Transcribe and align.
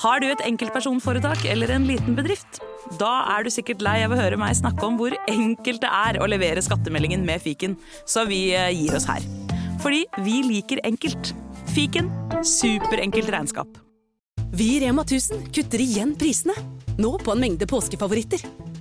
Har 0.00 0.22
du 0.22 0.30
et 0.30 0.42
enkeltpersonforetak 0.48 1.42
eller 1.52 1.74
en 1.74 1.84
liten 1.84 2.14
bedrift? 2.16 2.62
Da 2.96 3.10
er 3.34 3.44
du 3.44 3.50
sikkert 3.52 3.82
lei 3.84 3.98
av 4.06 4.14
å 4.14 4.16
høre 4.16 4.38
meg 4.40 4.56
snakke 4.56 4.86
om 4.86 4.96
hvor 4.96 5.12
enkelt 5.28 5.82
det 5.82 5.90
er 5.92 6.18
å 6.24 6.28
levere 6.30 6.62
skattemeldingen 6.64 7.26
med 7.26 7.42
fiken, 7.44 7.76
så 8.08 8.24
vi 8.28 8.46
eh, 8.56 8.70
gir 8.72 8.96
oss 8.96 9.04
her. 9.10 9.26
Fordi 9.84 10.06
vi 10.24 10.40
liker 10.46 10.80
enkelt. 10.88 11.34
Fiken 11.74 12.08
superenkelt 12.40 13.28
regnskap. 13.28 13.76
Vi 14.56 14.72
i 14.78 14.80
Rema 14.86 15.04
1000 15.04 15.50
kutter 15.52 15.84
igjen 15.84 16.16
prisene. 16.18 16.56
Nå 16.96 17.18
på 17.20 17.36
en 17.36 17.44
mengde 17.44 17.68
påskefavoritter. 17.68 18.69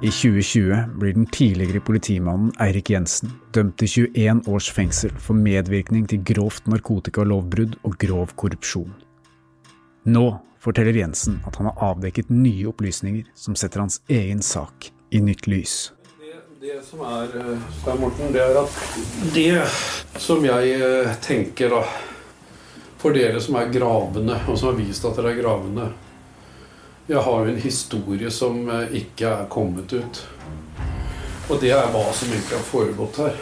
I 0.00 0.10
2020 0.10 0.84
blir 0.94 1.12
den 1.12 1.26
tidligere 1.26 1.80
politimannen 1.80 2.52
Eirik 2.62 2.90
Jensen 2.92 3.32
dømt 3.50 3.80
til 3.80 4.06
21 4.14 4.44
års 4.46 4.68
fengsel 4.70 5.10
for 5.18 5.34
medvirkning 5.34 6.04
til 6.06 6.20
grovt 6.22 6.68
narkotikalovbrudd 6.70 7.74
og 7.82 7.96
grov 7.98 8.30
korrupsjon. 8.38 8.92
Nå 10.06 10.22
forteller 10.62 11.00
Jensen 11.00 11.40
at 11.50 11.58
han 11.58 11.66
har 11.72 11.82
avdekket 11.90 12.30
nye 12.30 12.68
opplysninger 12.70 13.26
som 13.34 13.58
setter 13.58 13.82
hans 13.82 13.98
egen 14.06 14.38
sak 14.38 14.92
i 15.10 15.18
nytt 15.18 15.50
lys. 15.50 15.90
Det 16.62 16.78
som 16.86 17.02
er, 17.02 17.34
eh, 17.34 17.68
Stein 17.80 17.98
Morten, 17.98 18.32
det 18.32 18.42
er 18.46 18.62
at 18.62 18.70
det 19.34 19.66
som 20.22 20.44
jeg 20.44 20.78
eh, 20.78 21.14
tenker 21.22 21.74
da 21.74 21.82
For 22.98 23.14
dere 23.14 23.40
som 23.40 23.54
er 23.54 23.70
gravende, 23.70 24.40
og 24.48 24.58
som 24.58 24.72
har 24.72 24.78
vist 24.78 25.04
at 25.06 25.14
dere 25.14 25.30
er 25.30 25.42
gravende 25.42 25.92
Jeg 27.08 27.22
har 27.24 27.44
jo 27.44 27.52
en 27.54 27.60
historie 27.60 28.30
som 28.30 28.66
eh, 28.68 28.90
ikke 29.00 29.30
er 29.30 29.46
kommet 29.48 29.92
ut. 29.96 30.18
Og 31.48 31.56
det 31.62 31.70
er 31.72 31.86
hva 31.88 32.02
som 32.12 32.28
egentlig 32.28 32.58
har 32.58 32.66
foregått 32.68 33.20
her. 33.22 33.38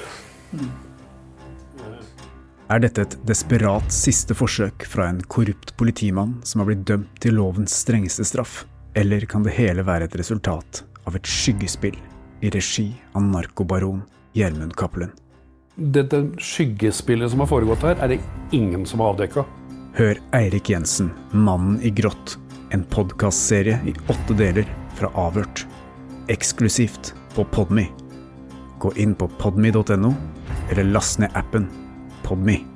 Er 2.70 2.82
dette 2.82 3.02
et 3.02 3.16
desperat 3.26 3.90
siste 3.94 4.36
forsøk 4.38 4.86
fra 4.86 5.08
en 5.10 5.18
korrupt 5.26 5.74
politimann 5.78 6.36
som 6.46 6.62
har 6.62 6.70
blitt 6.70 6.86
dømt 6.86 7.18
til 7.22 7.34
lovens 7.40 7.74
strengeste 7.82 8.28
straff, 8.30 8.62
eller 8.94 9.26
kan 9.26 9.42
det 9.42 9.56
hele 9.58 9.82
være 9.86 10.06
et 10.06 10.16
resultat 10.22 10.84
av 11.02 11.18
et 11.18 11.26
skyggespill 11.26 11.98
i 12.46 12.54
regi 12.54 12.92
av 13.18 13.26
narkobaron 13.26 14.04
Gjermund 14.38 14.78
Cappelen? 14.78 15.10
Dette 15.74 16.22
skyggespillet 16.38 17.34
som 17.34 17.42
har 17.42 17.50
foregått 17.50 17.82
her, 17.82 17.98
er 17.98 18.14
det 18.14 18.22
ingen 18.54 18.86
som 18.86 19.02
har 19.02 19.16
avdekka. 19.16 19.42
Hør 19.98 20.22
Eirik 20.38 20.70
Jensen, 20.70 21.10
Mannen 21.34 21.80
i 21.82 21.90
grått, 21.90 22.38
en 22.76 22.84
podkastserie 22.84 23.78
i 23.86 23.94
åtte 24.06 24.34
deler 24.36 24.68
fra 24.94 25.08
Avhørt. 25.14 25.66
Eksklusivt 26.28 27.14
på 27.34 27.44
Podme. 27.44 27.86
Gå 28.78 28.92
inn 29.00 29.14
på 29.16 29.30
podme.no, 29.40 30.14
eller 30.70 30.84
last 30.84 31.18
ned 31.18 31.32
appen 31.32 31.70
Podme. 32.22 32.75